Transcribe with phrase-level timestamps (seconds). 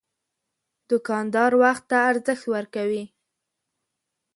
[0.89, 3.03] دوکاندار وخت ته ارزښت ورکوي.